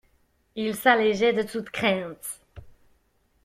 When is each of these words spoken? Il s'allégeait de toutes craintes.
Il 0.55 0.75
s'allégeait 0.75 1.31
de 1.33 1.43
toutes 1.43 1.69
craintes. 1.69 2.41